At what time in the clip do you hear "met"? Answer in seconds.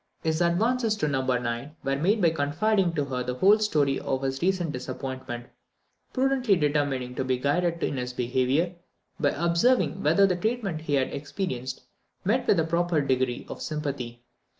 12.25-12.47